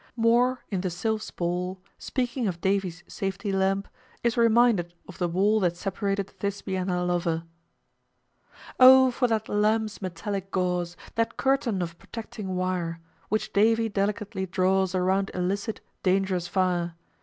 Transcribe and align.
Moore, 0.15 0.65
in 0.71 0.81
the 0.81 0.89
"Sylph's 0.89 1.29
Ball," 1.29 1.79
speaking 1.99 2.47
of 2.47 2.59
Davy's 2.59 3.03
Safety 3.05 3.51
Lamp, 3.51 3.87
is 4.23 4.35
reminded 4.35 4.95
of 5.07 5.19
the 5.19 5.27
wall 5.27 5.59
that 5.59 5.77
separated 5.77 6.27
Thisbe 6.39 6.69
and 6.75 6.89
her 6.89 7.03
lover: 7.05 7.43
"O 8.79 9.11
for 9.11 9.27
that 9.27 9.47
Lamp's 9.47 10.01
metallic 10.01 10.49
gauze, 10.49 10.97
That 11.13 11.37
curtain 11.37 11.83
of 11.83 11.99
protecting 11.99 12.55
wire, 12.55 12.99
Which 13.29 13.53
Davy 13.53 13.89
delicately 13.89 14.47
draws 14.47 14.95
Around 14.95 15.29
illicit, 15.35 15.81
dangerous 16.01 16.47
fire! 16.47 16.95